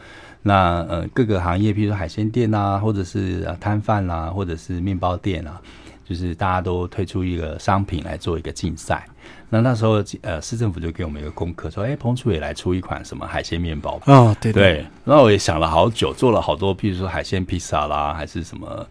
[0.44, 5.62] 那呃各个行业，譬如说海鲜店啊，或者是呃摊贩啦，或者是面包店啊，
[6.04, 9.06] 就是大家都推出一个商品来做一个竞赛。
[9.50, 14.06] 那那时候呃市政府就给我们一个功课，说，哎，彭厨也来出一款什么海鲜面包吧。
[14.08, 18.88] 哦，对对，对，然后我也想了好久，做了好多，譬如说海鲜披萨啦，还是什么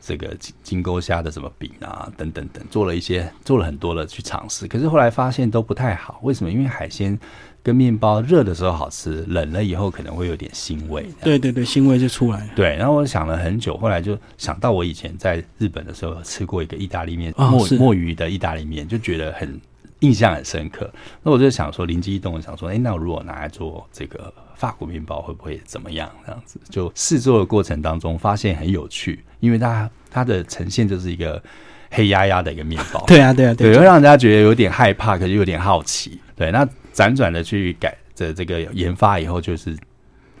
[0.00, 4.68] 这个金金钩虾的什么饼啊，等等等，做了一些，做了很多的去尝试。
[4.68, 6.50] 可是后来发现都不太好，为什么？
[6.50, 7.18] 因为海鲜
[7.64, 11.06] 跟面包热的时候好吃，冷了以后可能会有点腥味。
[11.22, 12.50] 对对对，腥味就出来了。
[12.54, 19.58] 对，然后我想了很久，后来就想到我以前在日本的时候有吃过一个意大利面，墨墨鱼的意大利面，就觉得很
[20.00, 20.92] 印象很深刻。
[21.22, 26.10] 那我就想说，灵机一动，我想说，哎，那我如果拿来做这个法国面包，会不会怎么样？
[26.26, 31.42] 这样子就试做的过程当中，发现很有趣，因为它它的呈现就是一个
[31.90, 36.20] 黑压压的一个面包， 对啊，对啊，对，对会让人家觉得有点害怕，可是有点好奇。
[36.36, 39.76] 对，那辗转的去改的这个研发以后，就是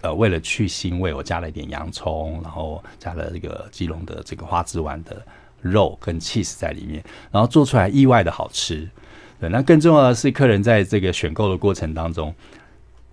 [0.00, 5.20] 呃，为了去腥味，我加了一点洋葱，然后加了这个基隆的这个花枝丸的
[5.60, 8.88] 肉跟 cheese 在里面，然后做出来意外的好吃。
[9.40, 12.32] 对，那更重要的是，客人在这个选购的过程当中，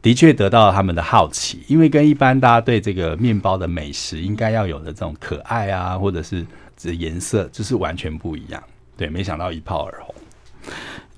[0.02, 6.46] 的确得到了他们的好奇，因为跟一般大家对这个面包的美食应该要有的这种可爱啊，或者是
[6.78, 8.62] 这颜色，就是完全不一样。
[8.96, 10.14] 对，没想到一炮而红。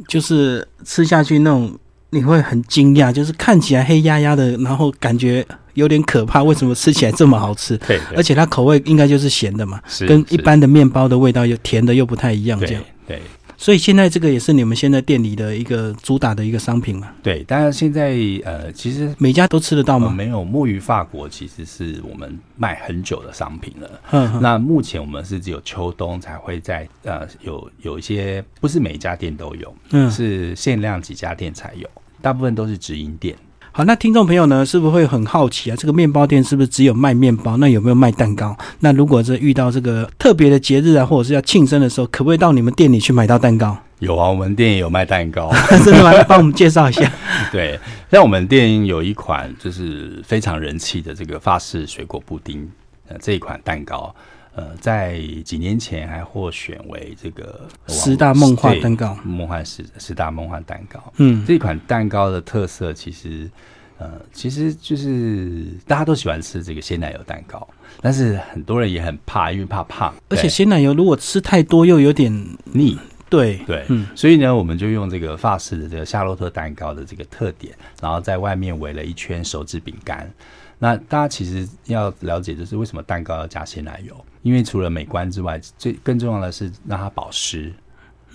[0.07, 1.77] 就是吃下去那种，
[2.13, 6.43] 你会很惊讶，就是看起来黑压压的，然后感觉有点可怕。
[6.43, 7.75] 为什么吃起来这么好吃？
[7.79, 12.83] 对，对而且它口味应该就是咸的嘛，跟一般的面包的味道又甜的又不太一样，这对样。
[13.07, 13.21] 对
[13.55, 20.09] 所以现在这个也是你们现在店里的一个主打的一个商品嘛，对，当然现在呃，其实每家都吃得到吗？
[20.09, 24.39] 没有墨鱼法国，其实是我们卖很久的商品了。
[24.41, 31.87] 那目前我们是只有秋冬才会在呃有有一些，不是每一家店都有，嗯，是限量几家店才有，
[32.23, 33.35] 大部分都是直营店。
[33.73, 35.75] 好，那听众朋友呢，是不是会很好奇啊？
[35.75, 37.57] 这个面包店是不是只有卖面包？
[37.57, 38.55] 那有没有卖蛋糕？
[38.79, 43.77] 那如果是遇到这个特别的节日啊，或者是要庆生的时候，可不可以到你们店里去买到蛋糕？
[43.99, 45.51] 有啊，我们店也有卖蛋糕。
[45.83, 46.13] 真的吗？
[46.13, 47.11] 来帮我们介绍一下。
[47.51, 47.77] 对，
[48.09, 52.65] 像我们店有一款就是非常人气的这个法式水果布丁，
[53.09, 54.15] 呃，这一款蛋糕，
[54.55, 61.13] 呃，在几年前还获选为这个十大梦幻蛋糕梦幻十十大梦幻蛋糕。
[61.17, 63.49] 嗯，这款蛋糕的特色其实，
[63.97, 67.67] 呃，其实就是大家都喜欢吃这个鲜奶油蛋糕，
[67.99, 72.31] 但是很多人也很怕，因为怕胖，而且鲜奶油如果吃太多又有点
[72.63, 72.97] 腻。
[73.29, 80.31] 对，对，嗯，所以呢，我们就用这个法式的这个夏洛特蛋糕的这个特点，然后在外面围了一圈手指饼干。
[80.77, 84.15] 那大家其实要了解，就是为什么蛋糕要加鲜奶油？
[84.43, 87.73] 因为除了美观之外，最更重要的是让它保湿。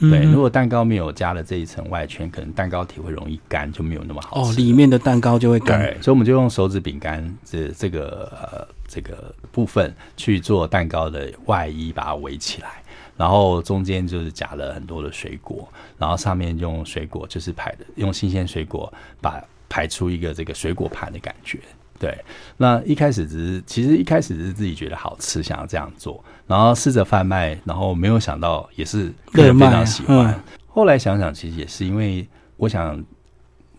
[0.00, 5.80] 对，嗯如果蛋糕没有加了这一层外圈，可能蛋糕体会容易干，就没有那么好吃哦，里面的蛋糕就会干。
[5.80, 12.80] 对，所以我们就用手指饼干这这个呃这个部分去做蛋糕的外衣，把它围起来，
[13.16, 15.68] 然后中间就是夹了很多的水果，
[15.98, 21.58] 然后上面用水果就是排的用新鲜水果把排出一个这个水果盘的感觉。
[21.98, 22.16] 对，
[22.56, 30.32] 那一开始只是，其实一开始只是自己觉得好吃，想要这样做，然后试着贩卖，然后没有想到也是客人非常喜欢。
[30.32, 30.34] 嗯
[30.70, 32.24] 后来想想，其实也是因为
[32.56, 33.04] 我想，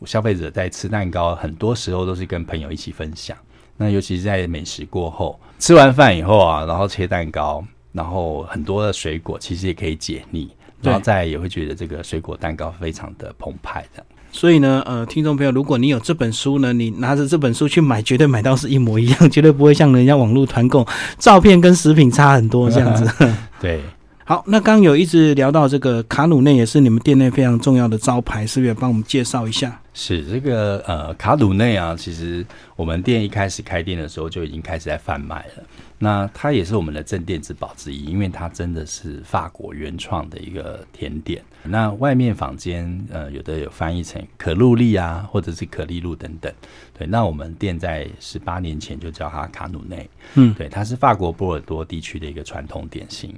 [0.06, 3.38] 消费者在吃蛋糕，很多时候都是跟朋友一起分享。
[3.78, 10.54] 那尤其是在美食过后，吃完饭以后啊，然后切蛋糕，然后很多的水果，其实也可以解腻。
[10.82, 14.06] 然后再也会觉得这个水果蛋糕非常的澎湃的。
[14.32, 20.88] 所以呢，呃，听众朋友，如果你有这本书呢，你拿着这本书去买，绝对买到是一模一样，绝对不会像人家网络团购，
[21.18, 23.12] 照片跟食品差很多这样子。
[23.60, 23.82] 对，
[24.24, 29.80] 好，那刚刚有一直聊到这个卡努内，也是你们店内非常重要的招牌，是不是也帮我们介绍一下？
[29.94, 35.64] 是这个呃卡努内啊，其实我们店一开始开店的时候就已经开始在贩卖了。
[36.02, 41.44] 那它也是我们的镇店之宝之一，因为它真的是法国原创的一个甜点。
[41.64, 46.52] 那外面坊间呃有的有翻译成可露丽啊，或者是可丽露等等。
[46.98, 50.10] 对，那我们店在十八年前就叫它卡努内。
[50.36, 53.36] 嗯对，它是法国波尔多地区的一个传统点心。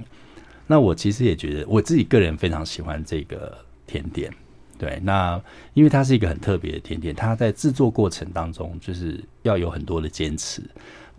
[0.67, 4.31] 那我其实也觉得，我自己个人非常喜欢这个甜点。
[4.77, 5.39] 对，那
[5.73, 10.63] 因为它是一个很特别的甜点，它在制作过程当中就是要有很多的坚持，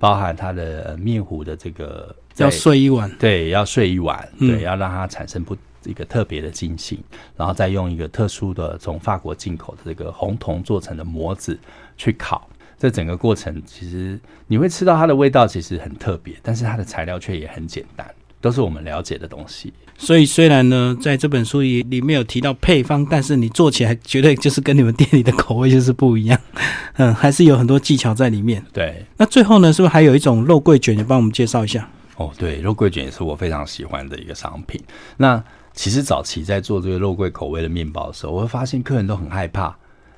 [0.02, 4.48] 包含它的呃面糊的这个要睡一晚，对，要睡一晚，嗯。
[4.48, 6.98] 对，要让它产生不一个特别的筋性，
[7.36, 11.56] 然后再用一个特殊的从法国进口的这个红铜做成的模子
[11.96, 12.48] 去烤。
[12.76, 18.04] 这整个过程其实你会吃到它的味道，其实很特别，但是它的材料却也很简单，
[18.42, 19.72] 都是我们了解的东西。
[19.96, 26.38] 所以虽然呢，在这本书里里面有提到配方，但是你做起来绝对就是跟你们店里的口味就是不一样，
[26.98, 28.62] 嗯，还是有很多技巧在里面。
[28.72, 31.88] 对，那最后呢，是不是还有一种肉桂卷，也帮我们介绍一下？
[32.16, 34.78] 哦，对，肉桂卷也是我非常喜欢的一个商品。
[35.16, 39.74] 那其实早期在做这个肉桂口味的面包的时候，我会发现客人都很害怕。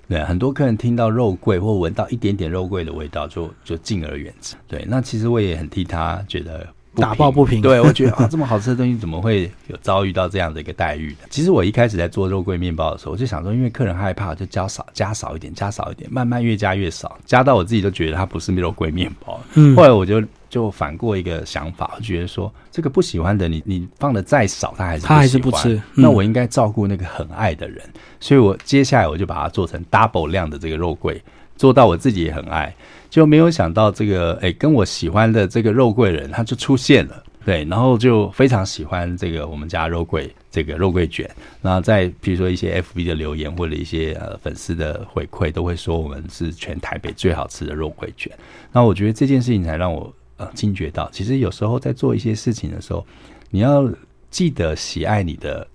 [0.09, 4.55] 对，很多客人听到肉桂或闻到一点点肉桂的味道就，就敬而远之。
[4.67, 11.27] 对，那其实我也很替他觉得不打抱不平对，我觉得 啊，这么好吃的东西怎么会有遭遇到这样的一个待遇呢？
[11.31, 19.41] 其实我一开始在做肉桂面包的时候，我就想说，因为客人害怕，就加少加少一点，加少一点，慢慢越加越少，加到我自己都觉得它不是肉桂面包。
[19.55, 27.83] 嗯后来我就就反过一个想法，我觉得说这个不喜欢的你，你放的再少，他还是他还是不吃嗯那我应该照顾那个很爱的人，
[28.21, 31.21] 所以我接下来我就把它做成 double 量的这个肉桂，
[31.57, 32.75] 做到我自己也很爱，
[33.11, 37.23] 就没有想到这个哎、跟我喜欢的这个肉桂人他就出现了。
[37.45, 48.33] 对，然后就非常喜欢这个我们家肉桂这个肉桂卷，然后在比如说一些 FB 的留言或者一些呃粉丝的回馈，都会说我们是全台北最好吃的肉桂卷。
[48.73, 53.07] 那我觉得这件事情才让我呃惊觉到，其实有时候在做一些事情的时候，
[53.51, 53.87] 你要
[54.31, 55.69] 记得喜爱你的，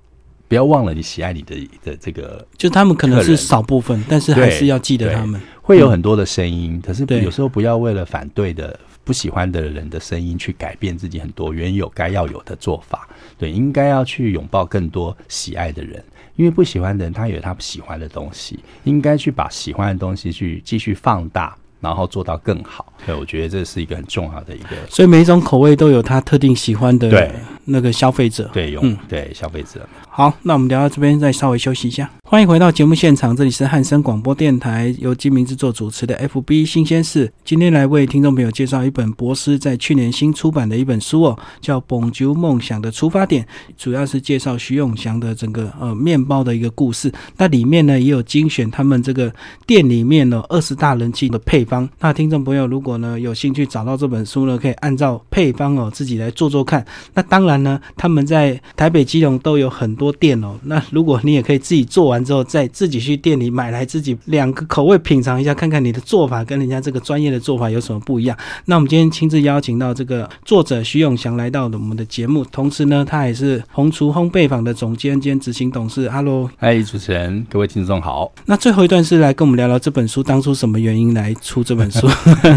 [0.48, 5.40] 不要忘了你喜爱你的的这个就他们可能是少部分，但是还是要记得他们。
[5.70, 13.08] 会有很多的声音，可是有时候不要为了反对的、不喜欢的人的声音去改变自己很多原有该要有的做法。
[13.38, 16.04] 对，应该要去拥抱更多喜爱的人，
[16.36, 22.92] 因为不喜欢的人他有他喜欢的东西，应该去把喜欢的东西去继续放大，然后做到更好。
[23.06, 27.32] 对，我觉得这是一个很重要的一个所以每一种口味都有他特定喜欢的对
[27.70, 28.50] 那个消费者。
[28.52, 29.88] 对用、嗯对消费者。
[30.10, 32.10] 好，那我们聊到这边，再稍微休息一下。
[32.24, 37.32] 欢迎回到节目现场，这里是汉声广播电台由金明制作主持的 FB 新鲜事。
[37.44, 43.44] 今天来为听众朋友介绍一本博斯在去年新出版的一本书哦，叫《蹦啾梦想的出发点》，
[43.78, 47.12] 主要是介绍徐永祥的整个呃面包的一个故事。
[47.38, 49.34] 那里面呢也有精选他们这个
[49.66, 51.90] 店里面呢二十大人气的配方。
[52.00, 56.86] 那听众朋友如果呢有兴趣找到这本书呢，可以按照配方哦自己来做做看。
[57.16, 60.56] 那当然呢，他们在台北、基隆都有很多店哦。
[60.64, 68.38] 那如果你也可以自己做完之后，再自己去店里买来自己两个口味品尝一下，看看你的做法跟人家这个专业的做法有什么不一样。
[68.66, 76.10] 那我们今天亲自邀请到这个作者徐永祥来到我们的节目，同时呢，他也是红厨烘焙坊的总监兼执行董事。
[76.10, 78.32] Hello，嗨，主持人，各位听众好。
[78.46, 82.08] 那最后一段是来跟我们聊聊这本书当初什么原因来出这本书，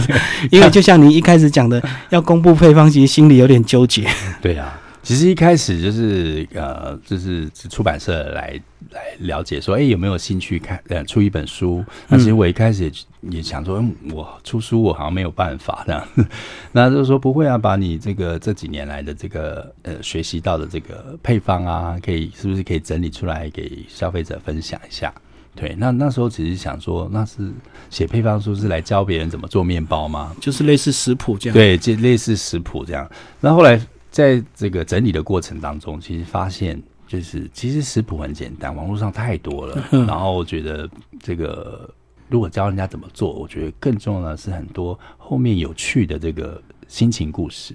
[0.50, 4.06] 因为就像您一开始讲的，要公布配方，其实心里有点纠结。
[4.40, 8.60] 对啊，其实一开始就是呃，就是出版社来
[8.90, 11.84] 来了解说，哎，有没有兴趣看呃出一本书？
[12.06, 12.92] 那其实我一开始也
[13.38, 16.08] 也想说，嗯，我出书我好像没有办法这样。
[16.70, 25.12] 那就说不会啊，把你这个这几年来的这个呃学习到的这个配方啊，可以是不是可以整理出来给消费者分享一下？
[25.56, 27.50] 对，那那时候只是想说，那是
[27.90, 30.32] 写配方书是来教别人怎么做面包吗？
[30.40, 31.54] 就是类似食谱这样。
[31.54, 33.10] 对，就类似食谱这样。
[33.40, 33.80] 那后来。
[34.12, 39.82] 在这个整理的过程当中，其实发现就是其实食谱很简单，网络上太多了。
[39.90, 40.88] 然后我觉得
[41.20, 41.92] 这个
[42.28, 47.74] 如果教人家怎么做，我觉得更重要的是很多后面有趣的这个心情故事，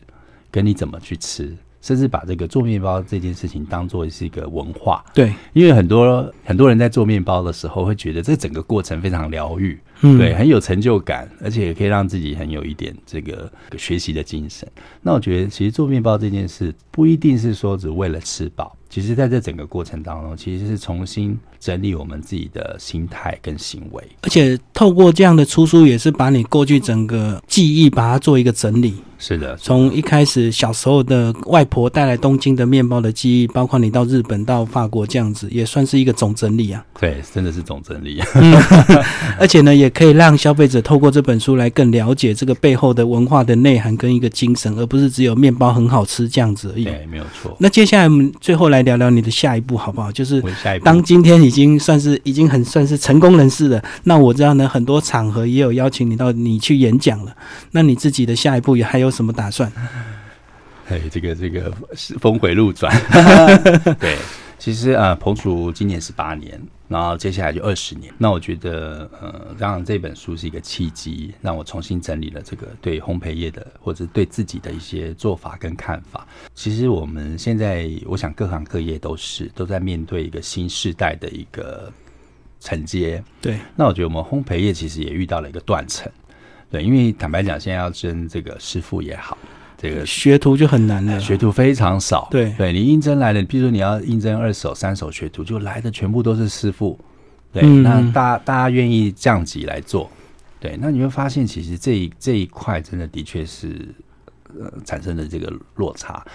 [0.51, 5.03] 跟你怎么去吃，甚至把这个做面包这件事情当做是一个文化。
[5.13, 9.79] 对，因为很多很多人在做面包的时候会觉得这整个过程非常疗愈。
[10.01, 14.67] 对，很有成就感，而且也可以让自己很有一点这个学习的精神。
[15.01, 24.03] 那我觉得，其实做面包这件事不一定是说只为了吃饱，其实在这整个过程当中，其实是重新整理我们自己的心态跟行为。
[24.21, 28.95] 而且透过这样的出书，也是把你过去整个记忆把它做一个整理。
[29.19, 36.85] 是的，从一开始小时候的外婆带来东京的面包的记忆，包括你到日本、到法国这样子，也算是一个总整理啊。
[36.99, 38.21] 对，真的是总整理。
[39.39, 46.83] 而且呢，也可以让消费者透过这本书来更了解这个背后的文化的内涵跟一个精神，而不是只有面包很好吃这样子而已。
[46.83, 47.57] 对，没有错。
[47.59, 50.11] 那接下来我们最后来聊聊你的下一步好不好？
[50.11, 50.43] 就是
[50.83, 53.83] 当今天已经算是已经很算是成功人士了。
[54.03, 57.35] 那我知道呢，很多场合也有邀请你到你去演讲了。
[57.71, 59.71] 那你自己的下一步也还有什么打算？
[60.89, 62.93] 哎，这个这个是峰回路转。
[63.99, 64.15] 对，
[64.57, 68.13] 其实啊，彭楚今年十八年，然后接下来就二十年。
[68.17, 76.27] 那我觉得呃，让这本书是一个契机，让我重新整理了这个对烘焙业的或者对自己的一些做法跟看法。
[76.53, 81.91] 其实我们现在，我想各行各业都是都在面对一个新时代的一个
[82.59, 83.23] 承接。
[83.41, 86.11] 对，那我觉得我们烘焙业其实也遇到了一个断层。
[86.69, 89.37] 对，因为坦白讲，现在要争这个师傅也好，
[89.77, 92.27] 这个学徒就很难了，学徒非常少。
[92.31, 96.99] 对，对你应征来的，比如说你要应征二手、三手学徒，就来的全部都是师傅。
[97.53, 100.09] 对，那大大家愿意降级来做，
[100.59, 103.93] 对，那你会发现，其实这一这一块真的的确是
[104.59, 106.25] 呃产生了这个落差。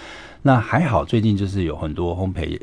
[0.41, 2.59] 那还好，最近就是有很多烘焙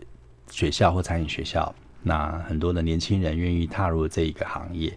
[0.50, 4.92] 学校或餐饮学校，那很多的年轻人愿意踏入这一个行业。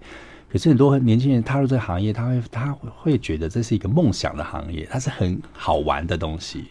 [0.53, 6.65] 可是很多年轻人踏入这个行业，他会他会觉得这是一个梦想的行业，它是很好玩的东西，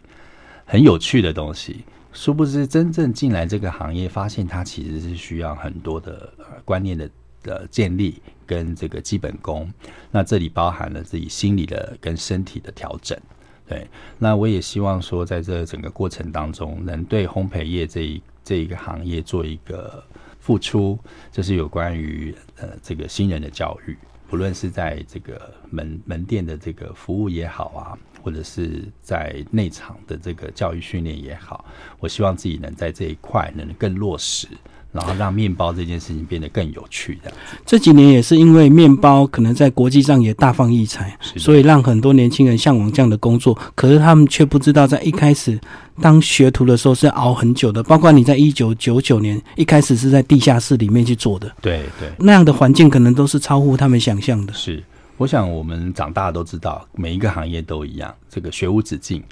[0.64, 1.85] 很有趣的东西。
[2.12, 6.33] 殊不知，真正进来这个行业，发现它其实是需要很多的
[6.64, 7.11] 观念的
[7.42, 9.68] 的建立跟这个基本功。
[10.12, 13.18] 那这里包含了自己心理的跟身体的调整。
[13.66, 20.05] 对，那我也希望说，在这整个过程当中，能对烘焙业这一这一个行业做一个。
[20.43, 20.99] 付出
[21.31, 23.97] 这是有关于呃这个新人的教育，
[24.29, 31.65] 不论是在这个门门店的这个服务也好啊，或者是在内场的这个教育训练也好，
[32.01, 34.49] 我希望自己能在这一块能更落实。
[34.93, 37.39] 然后让面包这件事情变得更有趣，这样。
[37.65, 43.59] 这几年也是因为面包可能在国际上也大放异彩，所以让很多年轻人向往这样的工作。
[43.75, 45.59] 可是他们却不知道，在一开始
[46.01, 47.83] 当学徒的时候是熬很久的。
[47.83, 54.53] 包括你在一九九九年一开始是在地下室里面去做的，对对，那样的环境可能都是超乎他们想象的。
[54.53, 54.85] 是，
[55.17, 59.23] 我想我们长大都知道，每一个行业都一样，这个学无止境，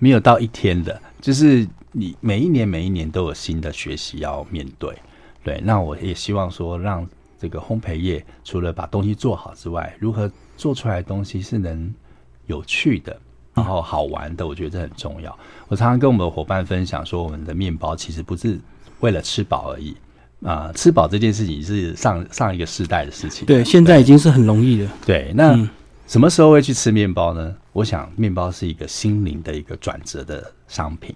[0.00, 1.64] 没有到一天的，就是。
[1.96, 4.92] 你每一年每一年都有新的学习要面对，
[5.44, 11.94] 对，那我也希望说，让这个烘焙业除了把东西做好之外，如何做出来的东西是能
[12.46, 13.16] 有趣的，
[13.54, 15.38] 然后好玩的，我觉得这很重要。
[15.68, 18.58] 我常常跟我们的伙伴分享说，我们的面包其实不是
[18.98, 19.96] 为了吃饱而已
[20.42, 24.90] 啊，吃饱这件事情是上上一个世代的事情，对，现在已经是很容易了。
[25.06, 25.56] 对，那
[26.08, 27.54] 什么时候会去吃面包呢？
[27.72, 31.14] 我想，面包是一个心灵的一个转折的商品。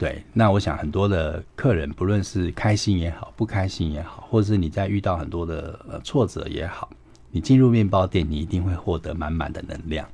[0.00, 6.88] 对，那我想很多的客人，不论是开心也好，不开心也好，或者是你在遇到很多的呃挫折也好，
[7.30, 10.08] 你进入面包店，你一定会获得满满的能量。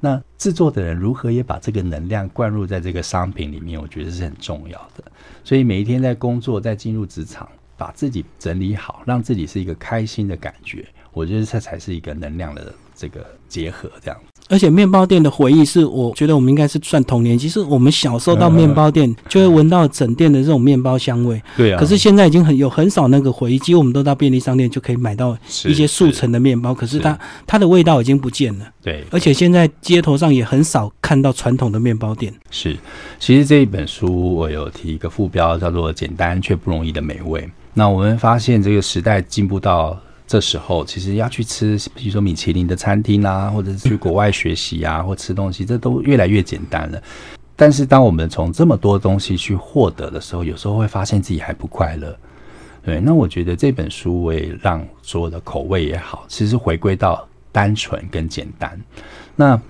[0.00, 5.04] 那制作的人如何也把这个能量灌入在这个商品里面，我觉得是很重要的。
[5.44, 14.20] 所以每一天在工作，在进入职场，把自己整理好，让自己是一个开心的感觉，我觉得这才是一个能量的这个结合，这样。
[14.50, 21.40] 而且面包店的回忆是我觉得我们应该是算童年，其实我们小时候到面包店就会闻到整店的这种面包香味。
[21.56, 21.78] 对啊。
[21.78, 28.64] 可是现在已经很有很少那个回忆，几乎我们都到便利商店就可以买到一些速成的面包，可是它它的味道已经不见了。
[28.82, 29.04] 对。
[29.12, 32.34] 而且现在街头上也很少看到传统的面包店。
[32.50, 32.76] 是，
[33.20, 37.48] 其实这一本书我有提一个副标叫做“简单却不容易的美味”。
[37.72, 39.96] 那我们发现这个时代进步到。
[40.30, 47.02] 这时候其实要去吃，比如说米其林的餐厅啊，或者是去国外学习啊，或吃东西，这都越来越简单了。
[47.56, 52.16] 但是当我们从这么多东西去获得的时候，有时候会发现自己还不快乐。
[52.84, 58.80] 对，那我觉得这本书我也让所有的口味也好，其实回归到单纯跟简单。
[59.34, 59.60] 那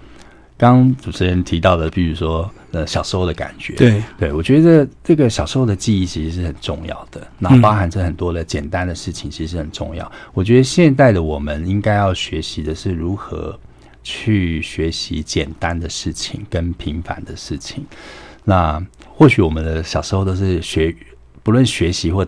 [0.60, 2.48] 刚主持人提到的，比如说。
[2.72, 10.08] 呃，小时候的感觉，对对，我觉得这个小时候的记忆其实是很重要的，然后包含着很多的简单的事情，其实很重要。
[10.32, 13.58] 我觉得现代的我们应该要学习的是如何
[14.04, 17.84] 去学习简单的事情跟平凡的事情。
[18.44, 20.94] 那或许我们的小时候都是学，
[21.42, 22.24] 不论学习或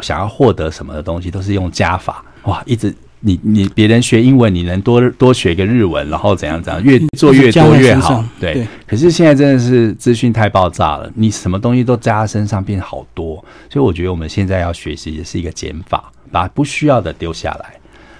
[0.00, 2.94] 想要获得什么的东西，都是用加法，哇，一直。
[3.20, 8.24] 你你别人学英文，你能多多学个日文，然后怎样怎样，越做越多越好。
[8.38, 17.74] 对，可是现在真的是资讯太爆炸了，你什么东西都加在身上变好多，所以我觉得我们现在要学习的是一个减法，把不需要的丢下来，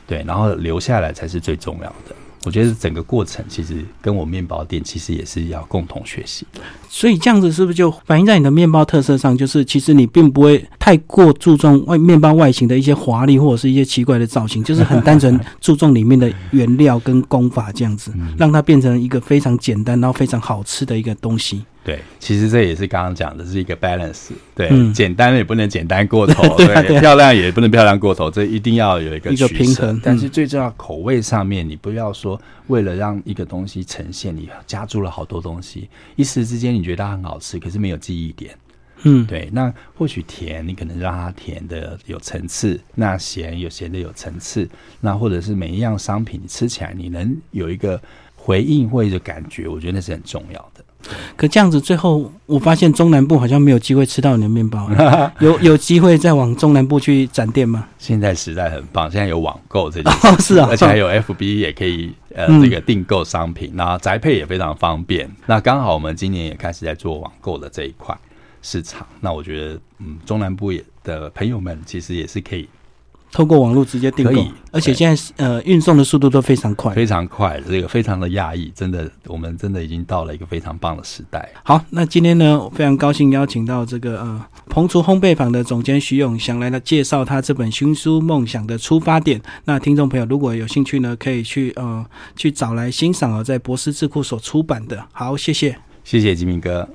[0.07, 2.14] 对，然后留下来才是最重要的。
[2.49, 6.46] 我觉得整个过程其实跟我面包店其实也是要共同学习，
[6.88, 9.36] 所以这样子是不是就反映在你的面包特色上？
[9.36, 21.62] 就是其实你并不会太过注重外面包外形的一些华丽或者是一些奇怪的造型，就是很单纯注重里面的原料跟工法这样子， 让它变成一个非常简单然后非常好吃的一个东西。
[21.85, 24.31] 对，其实这也是刚刚讲的，是一个 balance。
[24.55, 29.99] 对，简单也不能简单过头， 对，漂亮也不能漂亮过头，这一定要有一个一个平衡。
[30.05, 38.55] 但是最重要，口味上面，你不要说为了让一个东西呈现，你加注了好多东西，一时之间你觉得它很好吃，可是没有记忆点。
[39.05, 39.49] 嗯，对。
[39.53, 44.68] 那或许甜，你可能让它甜的有层次；那咸有咸的有层次。
[45.01, 47.99] 那或者是每一样商品你吃起来，你能有一个
[48.35, 50.85] 回应或者感觉，我觉得那是很重要的。
[51.36, 54.90] 可这样子，最后我发现中南部好像没有机会吃到你的面包，
[55.40, 57.86] 有有机会再往中南部去展店吗？
[57.99, 65.30] 现在时代很棒，现在有网购这件事， 是啊，而且还有 FB 也可以呃这个订购商品，那宅配也非常方便。
[65.46, 68.16] 那刚好我们今年也开始在做网购的这一块
[68.61, 72.68] 市场，那我觉得嗯中南部也的朋友们其实也是可以。
[73.31, 81.47] 透过网络直接订购，而且现在呃运送的速度都非常快，非常快，这个非常的讶异，真的，我们真的已经到了一个非常棒的时代。
[81.62, 89.39] 好，那今天呢，非常高兴邀请到这个呃彭厨烘焙坊的总监徐勇想来了介绍他这本新书《梦想的出发点》。
[89.64, 92.05] 那听众朋友如果有兴趣呢，可以去呃
[92.35, 95.05] 去找来欣赏哦，在博思智库所出版的。
[95.12, 96.89] 好，谢谢，谢谢吉明哥。